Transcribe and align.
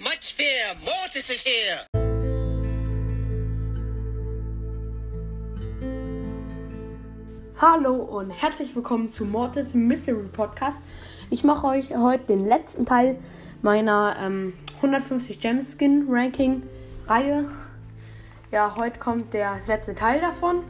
much 0.00 0.34
fear. 0.34 0.76
Mortis 0.84 1.28
is 1.28 1.42
here. 1.42 1.80
Hallo 7.60 7.94
und 7.96 8.30
herzlich 8.30 8.74
willkommen 8.76 9.10
zu 9.10 9.24
Mortis 9.24 9.74
Mystery 9.74 10.28
Podcast. 10.32 10.80
Ich 11.30 11.42
mache 11.42 11.66
euch 11.66 11.96
heute 11.96 12.26
den 12.26 12.38
letzten 12.38 12.86
Teil 12.86 13.18
meiner 13.62 14.16
ähm, 14.20 14.52
150 14.76 15.40
Gem 15.40 15.60
Skin 15.62 16.06
Ranking 16.08 16.62
Reihe. 17.06 17.50
Ja, 18.52 18.76
heute 18.76 19.00
kommt 19.00 19.34
der 19.34 19.58
letzte 19.66 19.96
Teil 19.96 20.20
davon. 20.20 20.62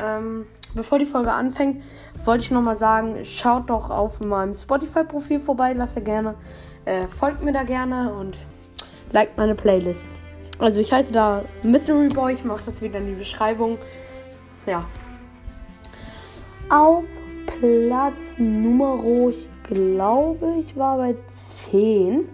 Ähm, 0.00 0.46
bevor 0.74 1.00
die 1.00 1.06
Folge 1.06 1.32
anfängt, 1.32 1.82
wollte 2.24 2.44
ich 2.44 2.50
nochmal 2.52 2.76
sagen, 2.76 3.24
schaut 3.24 3.68
doch 3.68 3.90
auf 3.90 4.20
meinem 4.20 4.54
Spotify-Profil 4.54 5.40
vorbei, 5.40 5.72
lasst 5.72 5.96
da 5.96 6.00
gerne, 6.00 6.36
äh, 6.84 7.06
folgt 7.08 7.42
mir 7.42 7.52
da 7.52 7.62
gerne 7.62 8.12
und 8.12 8.38
liked 9.12 9.36
meine 9.36 9.54
Playlist. 9.54 10.06
Also 10.58 10.80
ich 10.80 10.92
heiße 10.92 11.12
da 11.12 11.44
Mystery 11.62 12.08
Boy, 12.08 12.34
ich 12.34 12.44
mache 12.44 12.62
das 12.66 12.80
wieder 12.80 12.98
in 12.98 13.06
die 13.06 13.14
Beschreibung. 13.14 13.78
Ja, 14.66 14.84
auf 16.70 17.04
Platz 17.46 18.38
Nummer, 18.38 19.02
ich 19.28 19.48
glaube, 19.64 20.54
ich 20.60 20.76
war 20.76 20.96
bei 20.96 21.14
10. 21.34 22.26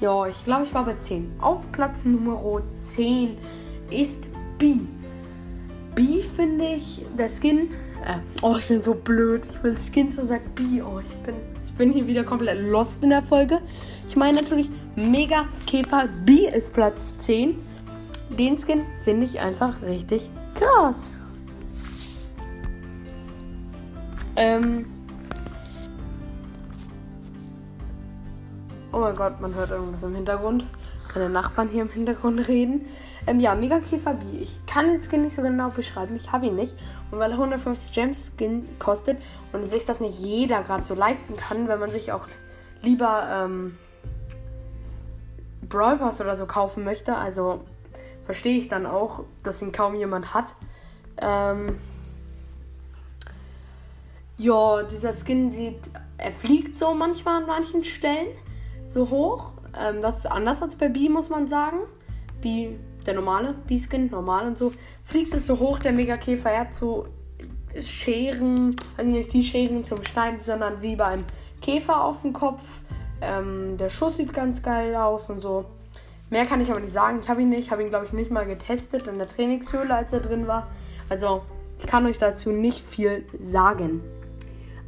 Ja, 0.00 0.26
ich 0.26 0.44
glaube, 0.44 0.64
ich 0.64 0.74
war 0.74 0.84
bei 0.84 0.94
10. 0.94 1.36
Auf 1.40 1.70
Platz 1.72 2.04
Nummer 2.04 2.62
10 2.74 3.38
ist 3.90 4.24
B. 4.58 4.74
B 5.94 6.22
finde 6.22 6.66
ich, 6.66 7.04
der 7.18 7.28
Skin. 7.28 7.70
Äh, 8.04 8.18
oh, 8.42 8.56
ich 8.58 8.68
bin 8.68 8.82
so 8.82 8.94
blöd. 8.94 9.42
Ich 9.50 9.62
will 9.62 9.76
Skins 9.76 10.18
und 10.18 10.28
sag 10.28 10.54
B. 10.54 10.82
Oh, 10.82 11.00
ich 11.00 11.14
bin, 11.24 11.34
bin 11.76 11.92
hier 11.92 12.06
wieder 12.06 12.24
komplett 12.24 12.60
lost 12.60 13.02
in 13.02 13.10
der 13.10 13.22
Folge. 13.22 13.60
Ich 14.08 14.16
meine 14.16 14.40
natürlich, 14.40 14.70
Mega 14.96 15.46
Käfer 15.66 16.08
B 16.24 16.48
ist 16.48 16.72
Platz 16.72 17.06
10. 17.18 17.56
Den 18.38 18.56
Skin 18.58 18.82
finde 19.04 19.26
ich 19.26 19.40
einfach 19.40 19.82
richtig 19.82 20.28
krass. 20.54 21.14
Ähm. 24.36 24.95
Oh 28.92 29.00
mein 29.00 29.16
Gott, 29.16 29.40
man 29.40 29.54
hört 29.54 29.70
irgendwas 29.70 30.02
im 30.02 30.14
Hintergrund. 30.14 30.66
Meine 31.14 31.28
Nachbarn 31.28 31.68
hier 31.68 31.82
im 31.82 31.88
Hintergrund 31.88 32.46
reden. 32.46 32.86
Ähm, 33.26 33.40
ja, 33.40 33.54
Mega 33.54 33.80
Käfer 33.80 34.14
B. 34.14 34.38
Ich 34.38 34.58
kann 34.66 34.88
den 34.88 35.02
Skin 35.02 35.22
nicht 35.22 35.34
so 35.34 35.42
genau 35.42 35.70
beschreiben. 35.70 36.14
Ich 36.14 36.30
habe 36.30 36.46
ihn 36.46 36.54
nicht. 36.54 36.74
Und 37.10 37.18
weil 37.18 37.30
er 37.30 37.38
150 37.38 37.92
Gems 37.92 38.32
Skin 38.36 38.68
kostet 38.78 39.18
und 39.52 39.68
sich 39.68 39.84
das 39.84 39.98
nicht 39.98 40.18
jeder 40.18 40.62
gerade 40.62 40.84
so 40.84 40.94
leisten 40.94 41.36
kann, 41.36 41.68
wenn 41.68 41.80
man 41.80 41.90
sich 41.90 42.12
auch 42.12 42.26
lieber 42.82 43.28
ähm, 43.30 43.76
Brawl 45.68 45.98
Pass 45.98 46.20
oder 46.20 46.36
so 46.36 46.46
kaufen 46.46 46.84
möchte, 46.84 47.16
also 47.16 47.64
verstehe 48.24 48.58
ich 48.58 48.68
dann 48.68 48.86
auch, 48.86 49.24
dass 49.42 49.62
ihn 49.62 49.72
kaum 49.72 49.94
jemand 49.94 50.34
hat. 50.34 50.54
Ähm, 51.20 51.78
ja, 54.38 54.82
dieser 54.82 55.12
Skin 55.12 55.48
sieht, 55.48 55.80
er 56.18 56.32
fliegt 56.32 56.78
so 56.78 56.94
manchmal 56.94 57.42
an 57.42 57.46
manchen 57.46 57.82
Stellen 57.84 58.28
so 58.88 59.10
hoch. 59.10 59.52
Ähm, 59.80 60.00
das 60.00 60.18
ist 60.18 60.26
anders 60.26 60.62
als 60.62 60.76
bei 60.76 60.88
B, 60.88 61.08
muss 61.08 61.28
man 61.28 61.46
sagen. 61.46 61.78
B, 62.40 62.70
der 63.06 63.14
normale 63.14 63.54
B-Skin, 63.66 64.10
normal 64.10 64.46
und 64.46 64.58
so, 64.58 64.72
fliegt 65.04 65.34
es 65.34 65.46
so 65.46 65.58
hoch, 65.58 65.78
der 65.78 65.92
Megakäfer. 65.92 66.50
Er 66.50 66.60
hat 66.60 66.74
so 66.74 67.06
Scheren, 67.82 68.76
also 68.96 69.10
nicht 69.10 69.32
die 69.32 69.42
Scheren 69.42 69.84
zum 69.84 70.02
Schneiden, 70.02 70.40
sondern 70.40 70.82
wie 70.82 70.96
beim 70.96 71.24
Käfer 71.60 72.04
auf 72.04 72.22
dem 72.22 72.32
Kopf. 72.32 72.62
Ähm, 73.20 73.76
der 73.76 73.88
Schuss 73.88 74.16
sieht 74.16 74.32
ganz 74.32 74.62
geil 74.62 74.94
aus 74.94 75.30
und 75.30 75.40
so. 75.40 75.66
Mehr 76.28 76.44
kann 76.44 76.60
ich 76.60 76.70
aber 76.70 76.80
nicht 76.80 76.92
sagen. 76.92 77.20
Ich 77.22 77.28
habe 77.28 77.42
ihn 77.42 77.50
nicht, 77.50 77.66
Ich 77.66 77.70
habe 77.70 77.82
ihn 77.82 77.88
glaube 77.88 78.06
ich 78.06 78.12
nicht 78.12 78.30
mal 78.30 78.46
getestet 78.46 79.06
in 79.06 79.18
der 79.18 79.28
Trainingshöhle, 79.28 79.94
als 79.94 80.12
er 80.12 80.20
drin 80.20 80.46
war. 80.46 80.68
Also 81.08 81.42
ich 81.78 81.86
kann 81.86 82.06
euch 82.06 82.18
dazu 82.18 82.50
nicht 82.50 82.84
viel 82.84 83.26
sagen. 83.38 84.00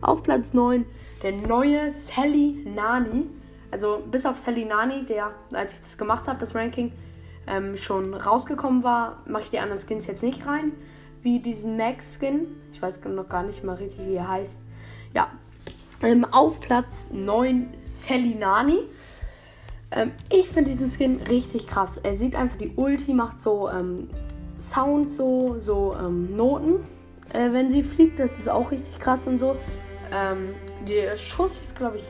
Auf 0.00 0.22
Platz 0.22 0.54
9 0.54 0.84
der 1.22 1.32
neue 1.32 1.90
Sally 1.90 2.64
Nani. 2.64 3.26
Also 3.70 4.02
bis 4.10 4.24
auf 4.26 4.38
Sally 4.38 4.64
Nani, 4.64 5.04
der, 5.04 5.32
als 5.52 5.74
ich 5.74 5.80
das 5.80 5.98
gemacht 5.98 6.26
habe, 6.26 6.38
das 6.40 6.54
Ranking, 6.54 6.92
ähm, 7.46 7.76
schon 7.76 8.14
rausgekommen 8.14 8.82
war, 8.82 9.22
mache 9.26 9.44
ich 9.44 9.50
die 9.50 9.58
anderen 9.58 9.80
Skins 9.80 10.06
jetzt 10.06 10.22
nicht 10.22 10.46
rein. 10.46 10.72
Wie 11.22 11.40
diesen 11.40 11.76
Max-Skin. 11.76 12.46
Ich 12.72 12.80
weiß 12.80 13.00
noch 13.04 13.28
gar 13.28 13.42
nicht 13.42 13.64
mal 13.64 13.74
richtig, 13.74 14.06
wie 14.06 14.14
er 14.14 14.28
heißt. 14.28 14.58
Ja. 15.14 15.28
Ähm, 16.02 16.24
auf 16.30 16.60
Platz 16.60 17.10
9 17.12 17.74
Sally 17.86 18.34
Nani. 18.34 18.78
Ähm, 19.90 20.12
ich 20.30 20.48
finde 20.48 20.70
diesen 20.70 20.88
Skin 20.90 21.20
richtig 21.28 21.66
krass. 21.66 21.96
Er 21.96 22.14
sieht 22.14 22.36
einfach, 22.36 22.56
die 22.56 22.72
Ulti 22.76 23.14
macht 23.14 23.40
so 23.40 23.68
ähm, 23.68 24.08
Sound, 24.60 25.10
so, 25.10 25.58
so 25.58 25.96
ähm, 25.98 26.36
Noten, 26.36 26.84
äh, 27.32 27.52
wenn 27.52 27.70
sie 27.70 27.82
fliegt. 27.82 28.18
Das 28.18 28.38
ist 28.38 28.48
auch 28.48 28.70
richtig 28.70 28.98
krass 29.00 29.26
und 29.26 29.38
so. 29.38 29.56
Ähm, 30.12 30.54
der 30.86 31.16
Schuss 31.16 31.60
ist, 31.60 31.76
glaube 31.76 31.96
ich, 31.96 32.04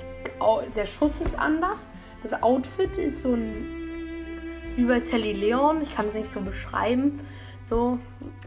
der 0.75 0.87
Schuss 0.87 1.21
ist 1.21 1.38
anders. 1.38 1.88
Das 2.22 2.43
Outfit 2.43 2.97
ist 2.99 3.22
so 3.22 3.34
ein. 3.34 4.87
Bei 4.87 5.00
Sally 5.00 5.32
Leon. 5.32 5.81
Ich 5.82 5.94
kann 5.94 6.06
es 6.06 6.15
nicht 6.15 6.32
so 6.32 6.41
beschreiben. 6.41 7.21
So, 7.62 7.99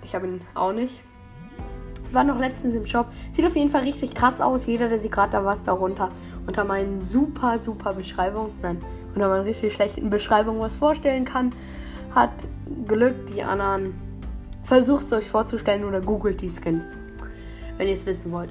ich 0.04 0.16
habe 0.16 0.28
ihn 0.28 0.42
auch 0.54 0.72
nicht. 0.72 1.02
War 2.12 2.24
noch 2.24 2.40
letztens 2.40 2.74
im 2.74 2.88
Shop. 2.88 3.08
Sieht 3.32 3.46
auf 3.46 3.56
jeden 3.56 3.70
Fall 3.70 3.84
richtig 3.84 4.14
krass 4.14 4.42
aus. 4.42 4.66
Jeder, 4.66 4.88
der 4.88 5.00
sich 5.00 5.12
gerade 5.12 5.32
da 5.32 5.46
was 5.46 5.64
darunter 5.64 6.12
unter 6.48 6.64
meinen 6.64 7.02
super, 7.02 7.60
super 7.60 7.94
Beschreibungen, 7.94 8.52
nein, 8.62 8.82
unter 9.14 9.30
meinen 9.30 9.44
richtig 9.44 9.74
schlechten 9.74 10.10
Beschreibungen 10.10 10.60
was 10.60 10.76
vorstellen 10.76 11.26
kann, 11.26 11.54
hat 12.16 12.32
Glück. 12.88 13.28
Die 13.28 13.44
anderen 13.44 13.94
versucht 14.64 15.06
es 15.06 15.14
euch 15.14 15.30
vorzustellen 15.30 15.86
oder 15.86 16.02
googelt 16.02 16.42
die 16.42 16.50
Skins, 16.50 16.96
wenn 17.78 17.88
ihr 17.88 17.94
es 17.94 18.06
wissen 18.06 18.32
wollt 18.32 18.50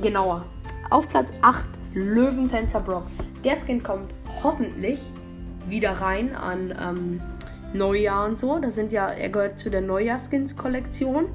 genauer. 0.00 0.44
Auf 0.90 1.08
Platz 1.08 1.32
8 1.42 1.64
Löwentänzer 1.94 2.80
Brock. 2.80 3.04
Der 3.44 3.56
Skin 3.56 3.82
kommt 3.82 4.12
hoffentlich 4.42 5.00
wieder 5.68 5.92
rein 5.92 6.34
an 6.34 6.74
ähm, 6.80 7.20
Neujahr 7.74 8.26
und 8.26 8.38
so. 8.38 8.58
Das 8.58 8.74
sind 8.74 8.92
ja, 8.92 9.08
er 9.08 9.28
gehört 9.28 9.58
zu 9.58 9.70
der 9.70 9.80
Neujahrskins-Kollektion. 9.80 11.26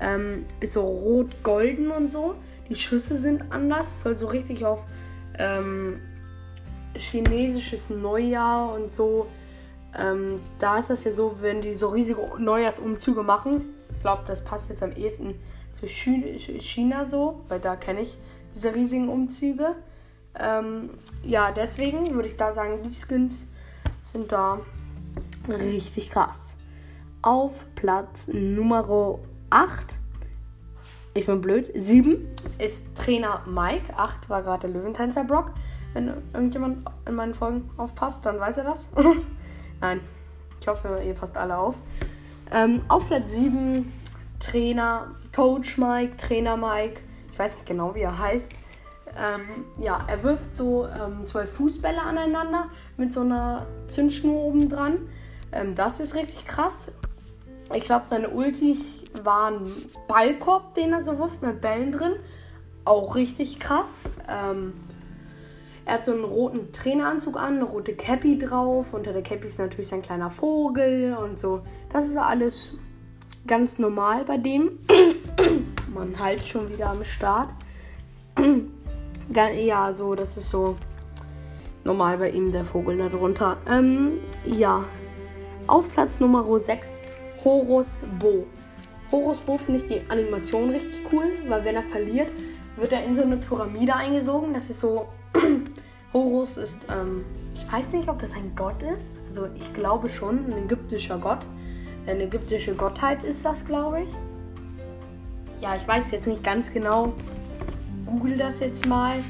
Ähm, 0.00 0.44
ist 0.60 0.72
so 0.74 0.82
rot-golden 0.82 1.90
und 1.90 2.10
so. 2.10 2.34
Die 2.68 2.74
Schüsse 2.74 3.16
sind 3.16 3.50
anders. 3.50 3.88
Es 3.88 4.02
soll 4.02 4.16
so 4.16 4.28
richtig 4.28 4.64
auf 4.64 4.80
ähm, 5.38 6.00
chinesisches 6.94 7.90
Neujahr 7.90 8.72
und 8.74 8.90
so. 8.90 9.26
Ähm, 10.00 10.40
da 10.58 10.78
ist 10.78 10.90
das 10.90 11.04
ja 11.04 11.12
so, 11.12 11.36
wenn 11.40 11.60
die 11.60 11.74
so 11.74 11.88
riesige 11.88 12.20
Neujahrsumzüge 12.38 13.22
machen. 13.22 13.66
Ich 13.92 14.00
glaube, 14.00 14.22
das 14.26 14.44
passt 14.44 14.70
jetzt 14.70 14.82
am 14.82 14.92
ehesten 14.92 15.34
zu 15.72 15.86
China 15.86 17.04
so, 17.04 17.40
weil 17.48 17.60
da 17.60 17.76
kenne 17.76 18.00
ich 18.00 18.16
diese 18.54 18.74
riesigen 18.74 19.08
Umzüge. 19.08 19.76
Ähm, 20.38 20.90
ja, 21.22 21.50
deswegen 21.52 22.14
würde 22.14 22.28
ich 22.28 22.36
da 22.36 22.52
sagen, 22.52 22.80
die 22.82 22.94
Skins 22.94 23.46
sind 24.02 24.32
da 24.32 24.60
richtig 25.48 26.10
krass. 26.10 26.36
Auf 27.22 27.64
Platz 27.74 28.28
Nummer 28.28 29.18
8, 29.50 29.96
ich 31.14 31.26
bin 31.26 31.40
blöd, 31.40 31.70
7 31.74 32.26
ist 32.58 32.86
Trainer 32.96 33.42
Mike. 33.46 33.92
8 33.96 34.30
war 34.30 34.42
gerade 34.42 34.68
der 34.68 34.80
Löwentänzer 34.80 35.24
Brock. 35.24 35.52
Wenn 35.92 36.12
irgendjemand 36.32 36.88
in 37.06 37.14
meinen 37.16 37.34
Folgen 37.34 37.68
aufpasst, 37.76 38.24
dann 38.24 38.38
weiß 38.38 38.58
er 38.58 38.64
das. 38.64 38.90
Nein, 39.80 40.00
ich 40.60 40.68
hoffe, 40.68 41.02
ihr 41.04 41.14
passt 41.14 41.36
alle 41.36 41.58
auf. 41.58 41.74
Ähm, 42.52 42.82
auf 42.88 43.06
Platz 43.08 43.32
7 43.32 43.92
Trainer 44.38 45.08
Coach 45.34 45.78
Mike, 45.78 46.16
Trainer 46.16 46.56
Mike, 46.56 47.00
weiß 47.40 47.54
nicht 47.54 47.66
genau, 47.66 47.94
wie 47.94 48.00
er 48.00 48.18
heißt. 48.18 48.52
Ähm, 49.18 49.64
ja, 49.78 49.98
er 50.06 50.22
wirft 50.22 50.54
so 50.54 50.86
ähm, 50.86 51.24
zwei 51.24 51.46
Fußbälle 51.46 52.00
aneinander 52.00 52.68
mit 52.96 53.12
so 53.12 53.22
einer 53.22 53.66
Zündschnur 53.88 54.40
oben 54.40 54.68
dran. 54.68 55.08
Ähm, 55.50 55.74
das 55.74 55.98
ist 55.98 56.14
richtig 56.14 56.46
krass. 56.46 56.92
Ich 57.74 57.84
glaube, 57.84 58.06
seine 58.06 58.30
Ulti 58.30 58.76
war 59.22 59.50
ein 59.50 59.66
Ballkorb, 60.06 60.74
den 60.74 60.92
er 60.92 61.02
so 61.02 61.18
wirft 61.18 61.42
mit 61.42 61.60
Bällen 61.60 61.92
drin. 61.92 62.12
Auch 62.84 63.16
richtig 63.16 63.58
krass. 63.58 64.04
Ähm, 64.28 64.74
er 65.84 65.94
hat 65.94 66.04
so 66.04 66.12
einen 66.12 66.24
roten 66.24 66.72
Traineranzug 66.72 67.36
an, 67.36 67.56
eine 67.56 67.64
rote 67.64 67.94
Cappy 67.94 68.38
drauf. 68.38 68.92
Unter 68.92 69.12
der 69.12 69.22
Cappy 69.22 69.48
ist 69.48 69.58
natürlich 69.58 69.88
sein 69.88 70.02
kleiner 70.02 70.30
Vogel 70.30 71.16
und 71.16 71.38
so. 71.38 71.62
Das 71.92 72.06
ist 72.06 72.16
alles 72.16 72.74
ganz 73.46 73.78
normal 73.78 74.24
bei 74.24 74.36
dem. 74.36 74.78
Man 75.92 76.18
halt 76.18 76.46
schon 76.46 76.70
wieder 76.70 76.90
am 76.90 77.04
Start. 77.04 77.48
ja, 79.64 79.92
so, 79.92 80.14
das 80.14 80.36
ist 80.36 80.50
so 80.50 80.76
normal 81.84 82.18
bei 82.18 82.30
ihm, 82.30 82.52
der 82.52 82.64
Vogel 82.64 82.98
da 82.98 83.08
drunter. 83.08 83.56
Ähm, 83.68 84.20
ja. 84.46 84.84
Auf 85.66 85.88
Platz 85.88 86.20
Nummer 86.20 86.44
6, 86.58 87.00
Horus 87.44 88.00
Bo. 88.18 88.46
Horus 89.10 89.40
Bo 89.40 89.58
finde 89.58 89.80
ich 89.80 89.88
die 89.88 90.10
Animation 90.10 90.70
richtig 90.70 91.02
cool, 91.12 91.24
weil 91.48 91.64
wenn 91.64 91.74
er 91.74 91.82
verliert, 91.82 92.32
wird 92.76 92.92
er 92.92 93.04
in 93.04 93.12
so 93.12 93.22
eine 93.22 93.36
Pyramide 93.36 93.94
eingesogen. 93.94 94.54
Das 94.54 94.70
ist 94.70 94.80
so. 94.80 95.08
Horus 96.12 96.56
ist, 96.56 96.80
ähm, 96.90 97.24
ich 97.54 97.72
weiß 97.72 97.92
nicht, 97.92 98.08
ob 98.08 98.18
das 98.18 98.34
ein 98.34 98.52
Gott 98.56 98.82
ist. 98.82 99.16
Also 99.28 99.46
ich 99.54 99.72
glaube 99.72 100.08
schon, 100.08 100.44
ein 100.46 100.64
ägyptischer 100.64 101.18
Gott. 101.18 101.46
Eine 102.06 102.24
ägyptische 102.24 102.74
Gottheit 102.74 103.22
ist 103.22 103.44
das, 103.44 103.64
glaube 103.64 104.02
ich. 104.02 104.10
Ja, 105.60 105.76
ich 105.76 105.86
weiß 105.86 106.10
jetzt 106.12 106.26
nicht 106.26 106.42
ganz 106.42 106.72
genau. 106.72 107.12
Google 108.06 108.36
das 108.36 108.60
jetzt 108.60 108.86
mal. 108.86 109.22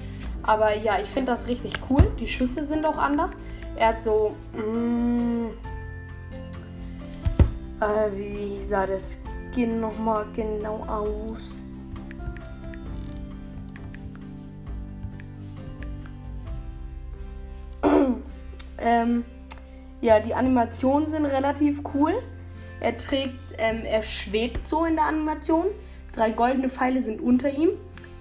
Aber 0.43 0.77
ja, 0.77 0.99
ich 1.03 1.09
finde 1.09 1.32
das 1.32 1.49
richtig 1.49 1.73
cool. 1.88 2.11
Die 2.21 2.27
Schüsse 2.27 2.65
sind 2.65 2.85
auch 2.85 2.97
anders. 2.97 3.32
Er 3.77 3.88
hat 3.88 4.00
so. 4.00 4.37
Mm, 4.55 5.49
äh, 7.81 8.17
wie 8.17 8.65
sah 8.65 8.87
das 8.87 9.19
Skin 9.53 9.81
nochmal 9.81 10.27
genau 10.37 10.85
aus? 10.87 11.56
ähm, 18.79 19.25
ja, 20.00 20.21
die 20.21 20.32
Animationen 20.35 21.09
sind 21.09 21.27
relativ 21.27 21.82
cool. 21.94 22.15
Er 22.81 22.97
trägt, 22.97 23.35
ähm, 23.59 23.82
er 23.85 24.03
schwebt 24.03 24.69
so 24.69 24.85
in 24.85 24.94
der 24.94 25.06
Animation. 25.06 25.67
Drei 26.15 26.31
goldene 26.31 26.69
Pfeile 26.69 27.03
sind 27.03 27.21
unter 27.21 27.51
ihm. 27.51 27.71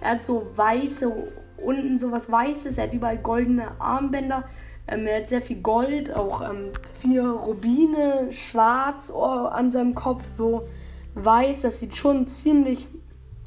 Er 0.02 0.12
hat 0.12 0.24
so 0.24 0.48
weiße, 0.56 1.12
unten 1.58 2.00
so 2.00 2.12
was 2.12 2.32
Weißes. 2.32 2.78
Er 2.78 2.86
hat 2.86 2.94
überall 2.94 3.18
goldene 3.18 3.80
Armbänder. 3.80 4.46
Ähm, 4.88 5.06
er 5.08 5.22
hat 5.22 5.30
sehr 5.30 5.42
viel 5.42 5.62
Gold, 5.62 6.16
auch 6.16 6.42
ähm, 6.42 6.72
vier 7.00 7.28
Rubine, 7.28 8.32
schwarz 8.32 9.12
oh, 9.14 9.24
an 9.24 9.72
seinem 9.72 9.94
Kopf, 9.96 10.26
so 10.26 10.68
weiß. 11.16 11.62
Das 11.62 11.80
sieht 11.80 11.96
schon 11.96 12.28
ziemlich. 12.28 12.88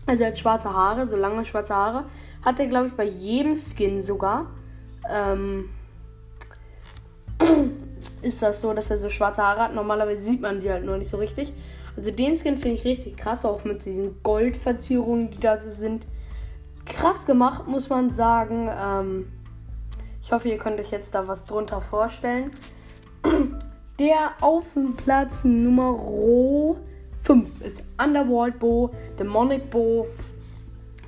Also 0.06 0.25
er 0.25 0.31
hat 0.31 0.39
schwarze 0.39 0.73
Haare, 0.73 1.06
so 1.09 1.17
lange 1.17 1.45
schwarze 1.45 1.75
Haare. 1.75 2.05
Hat 2.43 2.59
er, 2.59 2.67
glaube 2.67 2.88
ich, 2.88 2.95
bei 2.95 3.05
jedem 3.05 3.56
Skin 3.56 4.03
sogar. 4.03 4.47
Ähm, 5.09 5.71
ist 8.23 8.43
das 8.43 8.61
so, 8.61 8.73
dass 8.73 8.91
er 8.91 8.99
so 8.99 9.09
schwarze 9.09 9.43
Haare 9.43 9.62
hat. 9.62 9.75
Normalerweise 9.75 10.23
sieht 10.23 10.41
man 10.41 10.61
die 10.61 10.71
halt 10.71 10.85
nur 10.85 10.97
nicht 10.97 11.11
so 11.11 11.17
richtig. 11.17 11.53
Also 11.97 12.11
den 12.11 12.37
Skin 12.37 12.59
finde 12.59 12.77
ich 12.77 12.85
richtig 12.85 13.17
krass, 13.17 13.44
auch 13.44 13.65
mit 13.65 13.85
diesen 13.85 14.23
Goldverzierungen, 14.23 15.31
die 15.31 15.41
da 15.41 15.56
so 15.56 15.71
sind. 15.71 16.06
Krass 16.85 17.27
gemacht, 17.27 17.67
muss 17.67 17.89
man 17.89 18.11
sagen. 18.11 18.71
Ähm, 18.71 19.33
ich 20.23 20.33
hoffe, 20.33 20.49
ihr 20.49 20.59
könnt 20.59 20.81
euch 20.81 20.91
jetzt 20.91 21.15
da 21.15 21.29
was 21.29 21.44
drunter 21.44 21.81
vorstellen. 21.81 22.53
Der 23.99 24.33
auf 24.41 24.73
dem 24.73 24.94
Platz 24.97 25.44
Nummer 25.44 25.97
5 27.23 27.61
ist 27.61 27.85
Underworld 28.03 28.59
Bow, 28.59 28.91
Demonic 29.19 29.71
Bow. 29.71 30.06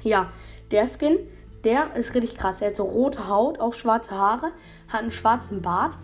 Ja, 0.02 0.28
der 0.70 0.86
Skin, 0.86 1.18
der 1.64 1.96
ist 1.96 2.14
richtig 2.14 2.36
krass. 2.36 2.60
Er 2.60 2.68
hat 2.68 2.76
so 2.76 2.84
rote 2.84 3.26
Haut, 3.26 3.58
auch 3.58 3.72
schwarze 3.72 4.14
Haare, 4.14 4.52
hat 4.88 5.00
einen 5.00 5.10
schwarzen 5.10 5.62
Bart 5.62 5.94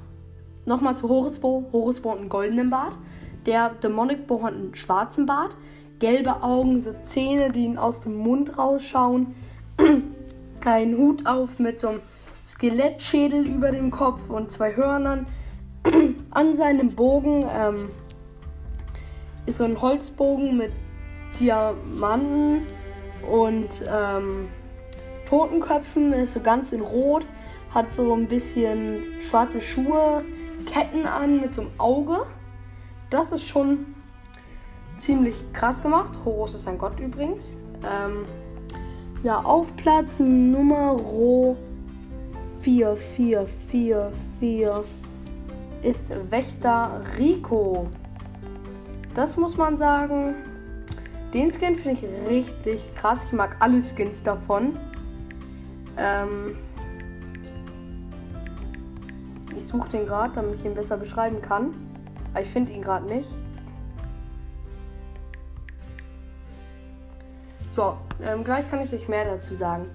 Nochmal 0.66 0.96
zu 0.96 1.08
Horusbo. 1.08 1.68
Horusbo 1.72 2.12
hat 2.12 2.18
einen 2.18 2.28
goldenen 2.28 2.70
Bart. 2.70 2.94
Der 3.46 3.70
Demonic 3.70 4.26
Bo 4.26 4.42
hat 4.42 4.54
einen 4.54 4.74
schwarzen 4.74 5.26
Bart. 5.26 5.54
Gelbe 5.98 6.42
Augen, 6.42 6.82
so 6.82 6.94
Zähne, 7.02 7.50
die 7.50 7.64
ihn 7.64 7.78
aus 7.78 8.00
dem 8.00 8.16
Mund 8.16 8.56
rausschauen. 8.58 9.34
Ein 10.64 10.96
Hut 10.96 11.26
auf 11.26 11.58
mit 11.58 11.78
so 11.78 11.88
einem 11.88 12.00
Skelettschädel 12.44 13.46
über 13.46 13.70
dem 13.70 13.90
Kopf 13.90 14.28
und 14.28 14.50
zwei 14.50 14.76
Hörnern. 14.76 15.26
An 16.30 16.54
seinem 16.54 16.90
Bogen 16.94 17.46
ähm, 17.50 17.88
ist 19.46 19.58
so 19.58 19.64
ein 19.64 19.80
Holzbogen 19.80 20.56
mit 20.56 20.72
Diamanten 21.38 22.66
und 23.30 23.68
ähm, 23.90 24.48
Totenköpfen. 25.28 26.12
Ist 26.12 26.34
so 26.34 26.40
ganz 26.40 26.72
in 26.72 26.82
Rot. 26.82 27.26
Hat 27.74 27.94
so 27.94 28.14
ein 28.14 28.26
bisschen 28.26 29.02
schwarze 29.28 29.60
Schuhe 29.60 30.24
Ketten 30.66 31.06
an 31.06 31.40
mit 31.40 31.54
so 31.54 31.62
einem 31.62 31.70
Auge. 31.78 32.26
Das 33.10 33.32
ist 33.32 33.48
schon 33.48 33.96
ziemlich 34.96 35.52
krass 35.52 35.82
gemacht. 35.82 36.12
Horus 36.24 36.54
ist 36.54 36.68
ein 36.68 36.78
Gott 36.78 37.00
übrigens. 37.00 37.56
Ähm, 37.82 38.24
ja, 39.24 39.38
auf 39.38 39.74
Platz 39.76 40.20
Nummer 40.20 40.96
4444 42.62 44.68
ist 45.82 46.06
Wächter 46.30 47.02
Rico. 47.18 47.88
Das 49.14 49.36
muss 49.36 49.56
man 49.56 49.76
sagen. 49.76 50.36
Den 51.34 51.50
Skin 51.50 51.74
finde 51.74 52.00
ich 52.00 52.04
richtig 52.28 52.94
krass. 52.94 53.18
Ich 53.26 53.32
mag 53.32 53.56
alle 53.60 53.82
Skins 53.82 54.22
davon. 54.22 54.76
Ähm, 55.96 56.56
ich 59.56 59.66
suche 59.66 59.88
den 59.88 60.06
gerade, 60.06 60.32
damit 60.34 60.54
ich 60.56 60.64
ihn 60.64 60.74
besser 60.74 60.96
beschreiben 60.96 61.42
kann. 61.42 61.89
Aber 62.32 62.42
ich 62.42 62.48
finde 62.48 62.72
ihn 62.72 62.82
gerade 62.82 63.06
nicht. 63.06 63.28
So, 67.68 67.96
ähm, 68.22 68.42
gleich 68.42 68.68
kann 68.68 68.82
ich 68.82 68.92
euch 68.92 69.08
mehr 69.08 69.24
dazu 69.24 69.54
sagen. 69.54 69.86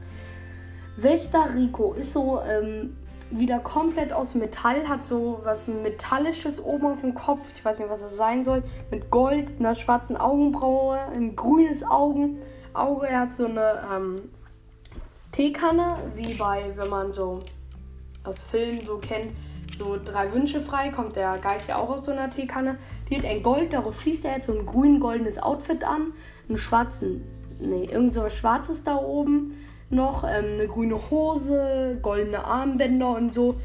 Wächter 0.97 1.53
Rico 1.53 1.93
ist 1.93 2.13
so 2.13 2.41
ähm, 2.41 2.95
wieder 3.31 3.59
komplett 3.59 4.13
aus 4.13 4.35
Metall, 4.35 4.87
hat 4.87 5.05
so 5.05 5.41
was 5.43 5.67
Metallisches 5.67 6.63
oben 6.63 6.85
auf 6.85 7.01
dem 7.01 7.13
Kopf. 7.13 7.41
Ich 7.55 7.65
weiß 7.65 7.79
nicht, 7.79 7.89
was 7.89 8.01
das 8.01 8.15
sein 8.15 8.43
soll. 8.43 8.63
Mit 8.91 9.11
Gold, 9.11 9.59
einer 9.59 9.75
schwarzen 9.75 10.15
Augenbraue, 10.15 10.97
ein 11.13 11.35
grünes 11.35 11.83
Augen, 11.83 12.37
Auge. 12.73 13.07
Er 13.07 13.21
hat 13.21 13.33
so 13.33 13.45
eine 13.45 13.81
ähm, 13.93 14.21
Teekanne, 15.31 15.97
wie 16.15 16.33
bei, 16.35 16.71
wenn 16.75 16.89
man 16.89 17.11
so 17.11 17.41
aus 18.23 18.41
Filmen 18.41 18.85
so 18.85 18.99
kennt, 18.99 19.33
so 19.77 19.97
drei 20.03 20.33
Wünsche 20.33 20.61
frei, 20.61 20.89
kommt 20.89 21.15
der 21.15 21.37
Geist 21.37 21.69
ja 21.69 21.77
auch 21.77 21.89
aus 21.89 22.05
so 22.05 22.11
einer 22.11 22.29
Teekanne. 22.29 22.77
Die 23.09 23.17
hat 23.17 23.25
ein 23.25 23.43
Gold, 23.43 23.73
darauf 23.73 23.99
schließt 24.01 24.25
er 24.25 24.35
jetzt 24.35 24.47
so 24.47 24.57
ein 24.57 24.65
grün-goldenes 24.65 25.41
Outfit 25.41 25.83
an, 25.83 26.13
einen 26.47 26.57
schwarzen, 26.57 27.21
nee, 27.59 27.85
irgend 27.85 28.13
so 28.13 28.23
was 28.23 28.35
Schwarzes 28.35 28.83
da 28.83 28.95
oben 28.97 29.57
noch, 29.89 30.23
ähm, 30.23 30.55
eine 30.55 30.67
grüne 30.67 30.99
Hose, 31.09 31.99
goldene 32.01 32.43
Armbänder 32.43 33.15
und 33.15 33.33
so. 33.33 33.55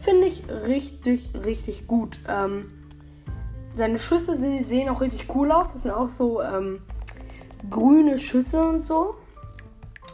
Finde 0.00 0.26
ich 0.26 0.44
richtig, 0.66 1.30
richtig 1.44 1.86
gut. 1.86 2.18
Ähm, 2.28 2.70
seine 3.74 3.98
Schüsse 3.98 4.34
sehen 4.34 4.88
auch 4.88 5.00
richtig 5.00 5.26
cool 5.34 5.52
aus. 5.52 5.72
Das 5.72 5.82
sind 5.82 5.92
auch 5.92 6.08
so 6.08 6.42
ähm, 6.42 6.80
grüne 7.70 8.18
Schüsse 8.18 8.66
und 8.66 8.86
so. 8.86 9.14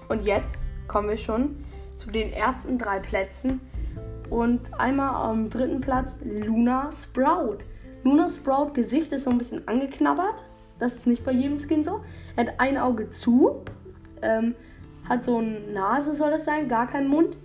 Und 0.09 0.25
jetzt 0.25 0.73
kommen 0.87 1.09
wir 1.09 1.17
schon 1.17 1.65
zu 1.97 2.11
den 2.11 2.33
ersten 2.33 2.79
drei 2.79 2.99
Plätzen 2.99 3.61
und 4.31 4.61
einmal 4.79 5.15
am 5.31 5.51
dritten 5.51 5.81
Platz 5.81 6.19
Luna 6.23 6.91
Sprout. 6.93 7.59
Luna 8.03 8.29
Sprout 8.29 8.73
Gesicht 8.75 9.13
ist 9.13 9.25
so 9.25 9.31
ein 9.31 9.39
bisschen 9.39 9.67
angeknabbert. 9.67 10.35
Das 10.79 10.95
ist 10.95 11.07
nicht 11.07 11.25
bei 11.25 11.33
jedem 11.33 11.59
Skin 11.59 11.85
so. 11.85 12.01
Er 12.37 12.47
hat 12.47 12.55
ein 12.59 12.79
Auge 12.79 13.11
zu. 13.11 13.63
Ähm, 14.23 14.55
hat 15.09 15.25
so 15.25 15.39
eine 15.39 15.61
Nase, 15.73 16.15
soll 16.15 16.31
das 16.31 16.45
sein, 16.45 16.69
gar 16.69 16.87
keinen 16.87 17.09
Mund. 17.09 17.37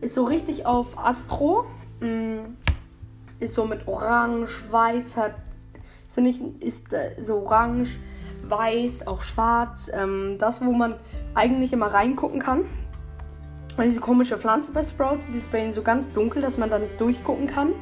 Ist 0.00 0.14
so 0.14 0.24
richtig 0.24 0.66
auf 0.66 0.98
Astro. 0.98 1.66
Mm, 2.00 2.54
ist 3.40 3.54
so 3.54 3.66
mit 3.66 3.86
Orange, 3.86 4.64
Weiß, 4.70 5.16
hat. 5.16 5.34
So 6.06 6.20
nicht, 6.20 6.40
ist 6.60 6.92
äh, 6.92 7.16
so 7.18 7.38
orange, 7.38 7.98
weiß, 8.48 9.06
auch 9.06 9.22
schwarz. 9.22 9.90
Ähm, 9.92 10.36
das, 10.38 10.64
wo 10.64 10.72
man 10.72 10.94
eigentlich 11.34 11.72
immer 11.72 11.86
reingucken 11.86 12.40
kann. 12.40 12.64
Und 13.76 13.84
diese 13.84 14.00
komische 14.00 14.38
Pflanze 14.38 14.72
bei 14.72 14.82
Sprouts, 14.82 15.26
die 15.26 15.36
ist 15.36 15.50
bei 15.50 15.62
ihnen 15.62 15.72
so 15.72 15.82
ganz 15.82 16.12
dunkel, 16.12 16.42
dass 16.42 16.58
man 16.58 16.70
da 16.70 16.78
nicht 16.78 17.00
durchgucken 17.00 17.48
kann. 17.48 17.72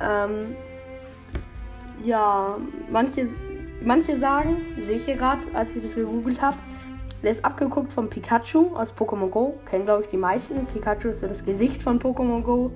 Ähm, 0.00 0.56
ja, 2.04 2.56
manche, 2.90 3.28
manche 3.82 4.16
sagen, 4.16 4.56
sehe 4.80 4.96
ich 4.96 5.04
hier 5.04 5.16
gerade, 5.16 5.40
als 5.54 5.76
ich 5.76 5.82
das 5.82 5.94
gegoogelt 5.94 6.42
habe, 6.42 6.56
der 7.22 7.30
ist 7.30 7.44
abgeguckt 7.44 7.92
vom 7.92 8.10
Pikachu 8.10 8.76
aus 8.76 8.92
Pokémon 8.92 9.30
Go. 9.30 9.54
Kennen, 9.64 9.86
glaube 9.86 10.02
ich, 10.02 10.08
die 10.08 10.18
meisten. 10.18 10.66
Pikachu 10.66 11.08
ist 11.08 11.20
so 11.20 11.26
das 11.26 11.44
Gesicht 11.44 11.80
von 11.80 11.98
Pokémon 11.98 12.42
Go. 12.42 12.70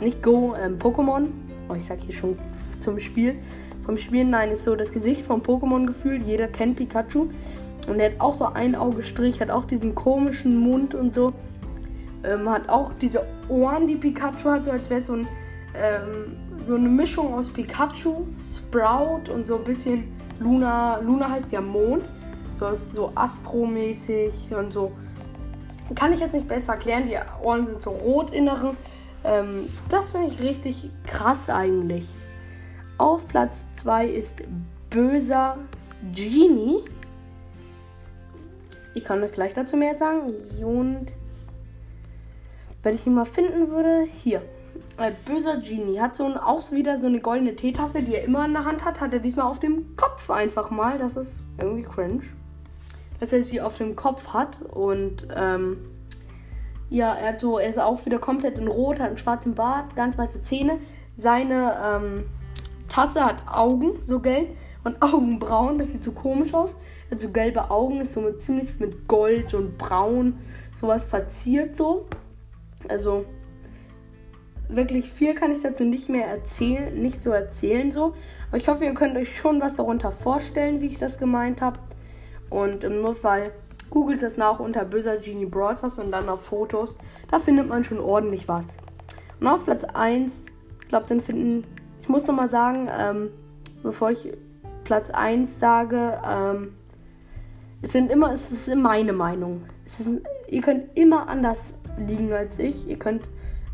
Nicht 0.00 0.22
Go, 0.22 0.56
ähm, 0.60 0.78
Pokémon. 0.78 1.28
Oh, 1.68 1.74
ich 1.74 1.84
sag 1.84 2.00
hier 2.00 2.14
schon 2.14 2.36
zum 2.80 2.98
Spiel. 2.98 3.36
Vom 3.84 3.96
Spiel, 3.96 4.24
nein, 4.24 4.50
ist 4.50 4.64
so 4.64 4.74
das 4.74 4.90
Gesicht 4.90 5.24
von 5.24 5.40
Pokémon 5.40 5.86
gefühlt. 5.86 6.22
Jeder 6.26 6.48
kennt 6.48 6.76
Pikachu. 6.76 7.28
Und 7.86 8.00
er 8.00 8.10
hat 8.10 8.20
auch 8.20 8.34
so 8.34 8.46
ein 8.46 8.74
Augestrich, 8.74 9.40
hat 9.40 9.50
auch 9.50 9.66
diesen 9.66 9.94
komischen 9.94 10.56
Mund 10.56 10.94
und 10.94 11.14
so. 11.14 11.32
Ähm, 12.24 12.48
hat 12.48 12.68
auch 12.68 12.92
diese 13.00 13.22
Ohren, 13.48 13.86
die 13.86 13.96
Pikachu 13.96 14.50
hat, 14.50 14.64
so 14.64 14.70
als 14.70 14.90
wäre 14.90 15.00
es 15.00 15.06
so, 15.06 15.14
ein, 15.14 15.28
ähm, 15.74 16.36
so 16.62 16.74
eine 16.74 16.88
Mischung 16.88 17.34
aus 17.34 17.50
Pikachu, 17.50 18.26
Sprout 18.38 19.30
und 19.32 19.46
so 19.46 19.58
ein 19.58 19.64
bisschen 19.64 20.12
Luna. 20.40 20.98
Luna 20.98 21.30
heißt 21.30 21.52
ja 21.52 21.60
Mond. 21.60 22.04
So 22.52 22.66
ist 22.68 22.94
so 22.94 23.12
astromäßig 23.14 24.54
und 24.56 24.72
so. 24.72 24.92
Kann 25.94 26.12
ich 26.12 26.20
jetzt 26.20 26.34
nicht 26.34 26.48
besser 26.48 26.72
erklären. 26.72 27.04
Die 27.06 27.16
Ohren 27.44 27.66
sind 27.66 27.82
so 27.82 27.90
rot 27.90 28.30
inneren. 28.30 28.76
Ähm, 29.24 29.68
das 29.90 30.10
finde 30.10 30.28
ich 30.28 30.40
richtig 30.40 30.90
krass 31.06 31.50
eigentlich. 31.50 32.08
Auf 32.98 33.28
Platz 33.28 33.66
2 33.74 34.06
ist 34.06 34.36
Böser 34.88 35.58
Genie. 36.14 36.82
Ich 38.94 39.04
kann 39.04 39.22
euch 39.22 39.32
gleich 39.32 39.52
dazu 39.52 39.76
mehr 39.76 39.94
sagen. 39.94 40.32
Und 40.64 41.12
wenn 42.86 42.94
ich 42.94 43.04
ihn 43.04 43.14
mal 43.14 43.24
finden 43.24 43.72
würde, 43.72 44.06
hier. 44.22 44.42
äh, 44.96 45.10
böser 45.24 45.56
Genie 45.56 45.98
hat 45.98 46.14
so 46.14 46.24
ein, 46.24 46.36
auch 46.36 46.70
wieder 46.70 47.00
so 47.00 47.08
eine 47.08 47.18
goldene 47.18 47.56
Teetasse, 47.56 48.00
die 48.00 48.14
er 48.14 48.22
immer 48.22 48.44
in 48.44 48.52
der 48.52 48.64
Hand 48.64 48.84
hat, 48.84 49.00
hat 49.00 49.12
er 49.12 49.18
diesmal 49.18 49.46
auf 49.46 49.58
dem 49.58 49.96
Kopf 49.96 50.30
einfach 50.30 50.70
mal. 50.70 50.96
Das 50.96 51.16
ist 51.16 51.32
irgendwie 51.60 51.82
cringe. 51.82 52.22
Dass 53.18 53.32
er 53.32 53.42
sie 53.42 53.60
auf 53.60 53.76
dem 53.76 53.96
Kopf 53.96 54.28
hat 54.28 54.62
und 54.62 55.26
ähm, 55.34 55.78
ja, 56.88 57.12
er 57.12 57.30
hat 57.30 57.40
so, 57.40 57.58
er 57.58 57.68
ist 57.68 57.80
auch 57.80 58.06
wieder 58.06 58.20
komplett 58.20 58.56
in 58.56 58.68
Rot, 58.68 59.00
hat 59.00 59.08
einen 59.08 59.18
schwarzen 59.18 59.56
Bart, 59.56 59.96
ganz 59.96 60.16
weiße 60.16 60.42
Zähne. 60.42 60.78
Seine 61.16 61.76
ähm, 61.84 62.26
Tasse 62.88 63.24
hat 63.24 63.48
Augen, 63.48 63.98
so 64.04 64.20
gelb, 64.20 64.50
und 64.84 65.02
Augenbrauen, 65.02 65.80
das 65.80 65.88
sieht 65.88 66.04
so 66.04 66.12
komisch 66.12 66.54
aus. 66.54 66.70
Er 67.10 67.16
hat 67.16 67.20
so 67.20 67.30
gelbe 67.30 67.68
Augen, 67.68 68.00
ist 68.00 68.14
so 68.14 68.20
mit, 68.20 68.40
ziemlich 68.40 68.78
mit 68.78 69.08
Gold 69.08 69.54
und 69.54 69.76
Braun, 69.76 70.38
sowas 70.76 71.04
verziert 71.04 71.74
so. 71.74 72.06
Also 72.88 73.24
wirklich 74.68 75.12
viel 75.12 75.34
kann 75.34 75.52
ich 75.52 75.62
dazu 75.62 75.84
nicht 75.84 76.08
mehr 76.08 76.26
erzählen, 76.26 76.94
nicht 77.00 77.22
so 77.22 77.30
erzählen 77.30 77.90
so. 77.90 78.14
Aber 78.48 78.56
ich 78.56 78.68
hoffe, 78.68 78.84
ihr 78.84 78.94
könnt 78.94 79.16
euch 79.16 79.38
schon 79.38 79.60
was 79.60 79.76
darunter 79.76 80.12
vorstellen, 80.12 80.80
wie 80.80 80.86
ich 80.86 80.98
das 80.98 81.18
gemeint 81.18 81.60
habe. 81.60 81.78
Und 82.50 82.84
im 82.84 83.02
Notfall 83.02 83.52
googelt 83.90 84.22
das 84.22 84.36
nach 84.36 84.60
unter 84.60 84.84
böser 84.84 85.16
Genie 85.16 85.46
Broadcast 85.46 85.98
und 85.98 86.12
dann 86.12 86.28
auf 86.28 86.42
Fotos. 86.44 86.98
Da 87.30 87.38
findet 87.38 87.68
man 87.68 87.84
schon 87.84 87.98
ordentlich 87.98 88.48
was. 88.48 88.76
Und 89.40 89.46
auf 89.46 89.64
Platz 89.64 89.84
1, 89.84 90.46
ich 90.82 90.88
glaube, 90.88 91.06
dann 91.08 91.20
finden, 91.20 91.64
ich 92.00 92.08
muss 92.08 92.26
nochmal 92.26 92.48
sagen, 92.48 92.88
ähm, 92.96 93.30
bevor 93.82 94.10
ich 94.10 94.32
Platz 94.84 95.10
1 95.10 95.58
sage, 95.58 96.20
ähm, 96.28 96.74
es 97.82 97.92
sind 97.92 98.10
immer, 98.10 98.32
es 98.32 98.50
ist 98.50 98.74
meine 98.74 99.12
Meinung. 99.12 99.62
Es 99.84 100.00
ist, 100.00 100.20
ihr 100.48 100.60
könnt 100.62 100.96
immer 100.96 101.28
anders 101.28 101.74
liegen 101.98 102.32
als 102.32 102.58
ich. 102.58 102.86
Ihr 102.88 102.98
könnt 102.98 103.22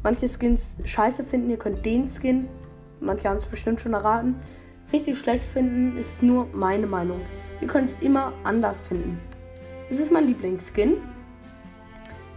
manche 0.02 0.28
Skins 0.28 0.76
scheiße 0.84 1.24
finden, 1.24 1.50
ihr 1.50 1.58
könnt 1.58 1.84
den 1.84 2.08
Skin, 2.08 2.48
manche 3.00 3.28
haben 3.28 3.38
es 3.38 3.46
bestimmt 3.46 3.80
schon 3.80 3.94
erraten, 3.94 4.36
richtig 4.92 5.18
schlecht 5.18 5.44
finden. 5.44 5.96
Es 5.98 6.14
ist 6.14 6.22
nur 6.22 6.46
meine 6.52 6.86
Meinung. 6.86 7.20
Ihr 7.60 7.68
könnt 7.68 7.90
es 7.90 7.96
immer 8.00 8.32
anders 8.44 8.80
finden. 8.80 9.20
Es 9.90 9.98
ist 9.98 10.10
mein 10.10 10.26
Lieblingsskin. 10.26 10.96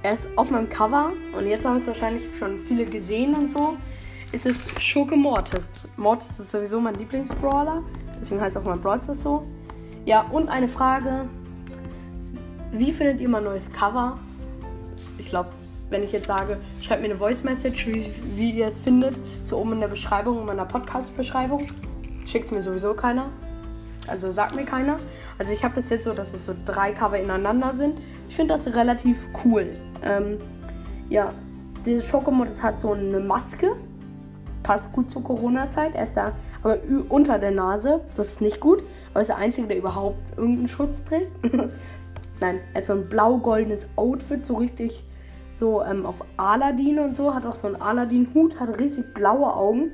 Er 0.03 0.13
ist 0.13 0.27
auf 0.35 0.51
meinem 0.51 0.69
Cover 0.69 1.13
und 1.35 1.47
jetzt 1.47 1.65
haben 1.65 1.77
es 1.77 1.87
wahrscheinlich 1.87 2.23
schon 2.37 2.59
viele 2.59 2.85
gesehen 2.85 3.33
und 3.33 3.49
so. 3.49 3.75
Es 4.31 4.45
ist 4.45 4.79
Schurke 4.81 5.15
Mortis. 5.15 5.79
Mortis 5.97 6.39
ist 6.39 6.51
sowieso 6.51 6.79
mein 6.79 6.95
Lieblingsbrawler, 6.95 7.81
deswegen 8.19 8.41
heißt 8.41 8.57
auch 8.57 8.63
mein 8.63 8.81
Brawl 8.81 8.99
so. 8.99 9.47
Ja, 10.05 10.21
und 10.31 10.49
eine 10.49 10.67
Frage. 10.67 11.27
Wie 12.71 12.91
findet 12.91 13.21
ihr 13.21 13.29
mein 13.29 13.45
neues 13.45 13.71
Cover? 13.71 14.19
Ich 15.17 15.29
glaube, 15.29 15.49
wenn 15.89 16.03
ich 16.03 16.11
jetzt 16.11 16.27
sage, 16.27 16.57
schreibt 16.81 17.01
mir 17.01 17.09
eine 17.09 17.17
Voice 17.17 17.43
Message, 17.43 17.87
wie, 17.87 18.11
wie 18.35 18.51
ihr 18.51 18.67
es 18.67 18.77
findet, 18.77 19.15
so 19.43 19.57
oben 19.57 19.73
in 19.73 19.79
der 19.79 19.87
Beschreibung, 19.87 20.39
in 20.39 20.45
meiner 20.45 20.65
Podcast-Beschreibung. 20.65 21.67
Schickt 22.25 22.45
es 22.45 22.51
mir 22.51 22.61
sowieso 22.61 22.93
keiner. 22.93 23.29
Also 24.07 24.31
sagt 24.31 24.55
mir 24.55 24.65
keiner. 24.65 24.97
Also 25.37 25.53
ich 25.53 25.63
habe 25.63 25.75
das 25.75 25.89
jetzt 25.89 26.03
so, 26.03 26.13
dass 26.13 26.33
es 26.33 26.45
so 26.45 26.53
drei 26.65 26.91
Cover 26.91 27.19
ineinander 27.19 27.73
sind. 27.73 27.99
Ich 28.29 28.35
finde 28.35 28.53
das 28.53 28.73
relativ 28.75 29.17
cool. 29.43 29.75
Ähm, 30.03 30.37
ja, 31.09 31.33
dieses 31.85 32.05
Schokomod 32.05 32.49
hat 32.61 32.81
so 32.81 32.93
eine 32.93 33.19
Maske. 33.19 33.75
Passt 34.63 34.91
gut 34.91 35.11
zur 35.11 35.23
Corona-Zeit. 35.23 35.95
Er 35.95 36.03
ist 36.03 36.15
da 36.15 36.33
aber 36.63 36.79
unter 37.09 37.37
der 37.37 37.51
Nase. 37.51 38.01
Das 38.17 38.29
ist 38.29 38.41
nicht 38.41 38.59
gut. 38.59 38.81
Aber 39.13 39.21
ist 39.21 39.27
der 39.27 39.37
Einzige, 39.37 39.67
der 39.67 39.77
überhaupt 39.77 40.17
irgendeinen 40.35 40.67
Schutz 40.67 41.03
trägt. 41.05 41.31
Nein, 42.39 42.59
er 42.73 42.81
hat 42.81 42.85
so 42.87 42.93
ein 42.93 43.07
blau-goldenes 43.07 43.89
Outfit, 43.95 44.45
so 44.45 44.55
richtig 44.55 45.03
so 45.55 45.83
ähm, 45.83 46.05
auf 46.05 46.15
Aladdin 46.37 46.99
und 46.99 47.15
so. 47.15 47.33
Hat 47.33 47.45
auch 47.45 47.55
so 47.55 47.67
einen 47.67 47.77
Aladdin-Hut, 47.77 48.59
hat 48.59 48.79
richtig 48.79 49.13
blaue 49.13 49.53
Augen. 49.53 49.91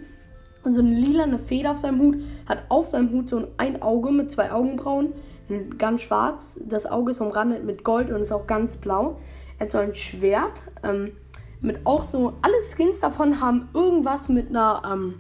Und 0.64 0.74
so 0.74 0.82
eine 0.82 0.92
lilane 0.92 1.40
Feder 1.40 1.72
auf 1.72 1.78
seinem 1.78 2.00
Hut. 2.00 2.18
Hat 2.48 2.64
auf 2.70 2.88
seinem 2.88 3.12
Hut 3.12 3.30
so 3.30 3.48
ein 3.58 3.82
Auge 3.82 4.12
mit 4.12 4.32
zwei 4.32 4.52
Augenbrauen. 4.52 5.14
Ganz 5.78 6.02
schwarz. 6.02 6.60
Das 6.66 6.86
Auge 6.86 7.12
ist 7.12 7.22
umrandet 7.22 7.64
mit 7.64 7.84
Gold 7.84 8.10
und 8.12 8.22
ist 8.22 8.32
auch 8.32 8.48
ganz 8.48 8.78
blau. 8.78 9.20
Er 9.58 9.66
hat 9.66 9.72
so 9.72 9.80
ein 9.80 9.96
Schwert. 9.96 10.62
Ähm, 10.84 11.14
mit 11.62 11.86
auch 11.86 12.04
so. 12.04 12.34
Alle 12.42 12.62
Skins 12.62 13.00
davon 13.00 13.42
haben 13.42 13.70
irgendwas 13.74 14.30
mit 14.30 14.50
einer 14.50 14.82
ähm, 14.92 15.14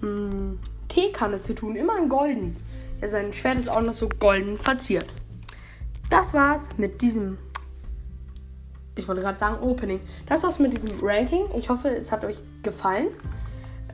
hm, 0.00 0.58
Teekanne 0.88 1.40
zu 1.40 1.54
tun. 1.54 1.76
Immer 1.76 1.98
in 1.98 2.08
golden. 2.08 2.56
Ja, 3.00 3.08
sein 3.08 3.32
Schwert 3.32 3.58
ist 3.58 3.68
auch 3.68 3.82
noch 3.82 3.92
so 3.92 4.08
golden 4.08 4.58
verziert 4.58 5.06
das 6.12 6.34
war's 6.34 6.68
mit 6.76 7.00
diesem. 7.00 7.38
Ich 8.94 9.08
wollte 9.08 9.22
gerade 9.22 9.38
sagen 9.38 9.62
Opening. 9.62 10.00
Das 10.26 10.42
war's 10.42 10.58
mit 10.58 10.72
diesem 10.72 10.90
Ranking. 11.02 11.44
Ich 11.56 11.68
hoffe, 11.68 11.88
es 11.88 12.12
hat 12.12 12.24
euch 12.24 12.38
gefallen. 12.62 13.08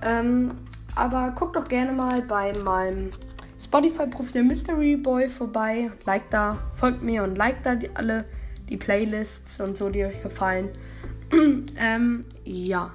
Ähm, 0.02 0.52
aber 0.95 1.33
guckt 1.37 1.57
doch 1.57 1.69
gerne 1.69 1.93
mal 1.93 2.23
bei 2.23 2.52
meinem 2.52 3.11
Spotify-Profil 3.59 4.43
Mystery 4.43 4.97
Boy 4.97 5.28
vorbei. 5.28 5.90
Like 6.05 6.31
da, 6.31 6.59
folgt 6.75 7.02
mir 7.02 7.23
und 7.23 7.37
like 7.37 7.62
da 7.62 7.75
die, 7.76 7.90
alle 7.95 8.25
die 8.69 8.76
Playlists 8.76 9.61
und 9.61 9.76
so, 9.76 9.88
die 9.88 10.05
euch 10.05 10.23
gefallen. 10.23 10.71
ähm, 11.78 12.25
ja. 12.45 12.93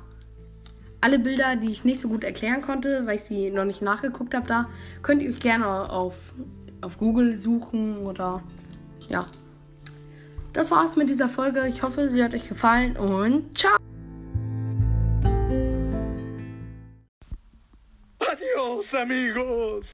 Alle 1.01 1.19
Bilder, 1.19 1.57
die 1.57 1.69
ich 1.69 1.83
nicht 1.83 1.99
so 1.99 2.07
gut 2.07 2.23
erklären 2.23 2.61
konnte, 2.61 3.05
weil 3.05 3.15
ich 3.15 3.23
sie 3.23 3.49
noch 3.51 3.65
nicht 3.65 3.81
nachgeguckt 3.81 4.33
habe, 4.33 4.47
da 4.47 4.69
könnt 5.01 5.21
ihr 5.21 5.31
euch 5.31 5.39
gerne 5.39 5.89
auf, 5.89 6.15
auf 6.81 6.97
Google 6.97 7.37
suchen 7.37 7.97
oder 7.97 8.41
ja. 9.09 9.27
Das 10.53 10.69
war's 10.69 10.95
mit 10.95 11.09
dieser 11.09 11.27
Folge. 11.27 11.67
Ich 11.67 11.81
hoffe, 11.81 12.09
sie 12.09 12.23
hat 12.23 12.33
euch 12.35 12.47
gefallen 12.47 12.95
und 12.95 13.57
ciao. 13.57 13.75
Adios, 18.19 18.93
amigos. 18.93 19.91